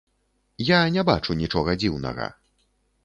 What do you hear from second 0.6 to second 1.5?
Я не бачу